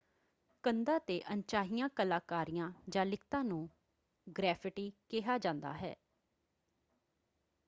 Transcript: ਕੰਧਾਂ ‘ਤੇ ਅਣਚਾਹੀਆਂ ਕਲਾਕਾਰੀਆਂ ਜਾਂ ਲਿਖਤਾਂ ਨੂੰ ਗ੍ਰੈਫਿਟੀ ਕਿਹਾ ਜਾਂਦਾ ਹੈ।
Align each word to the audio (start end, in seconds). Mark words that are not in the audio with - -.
ਕੰਧਾਂ 0.63 0.99
‘ਤੇ 0.99 1.21
ਅਣਚਾਹੀਆਂ 1.33 1.89
ਕਲਾਕਾਰੀਆਂ 1.89 2.71
ਜਾਂ 2.89 3.05
ਲਿਖਤਾਂ 3.05 3.43
ਨੂੰ 3.43 3.69
ਗ੍ਰੈਫਿਟੀ 4.27 4.91
ਕਿਹਾ 5.09 5.37
ਜਾਂਦਾ 5.37 5.73
ਹੈ। 5.73 5.95